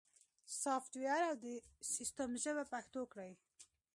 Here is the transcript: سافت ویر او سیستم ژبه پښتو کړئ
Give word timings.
سافت 0.61 0.93
ویر 1.01 1.23
او 1.29 1.35
سیستم 1.95 2.29
ژبه 2.43 2.63
پښتو 2.73 3.01
کړئ 3.11 3.31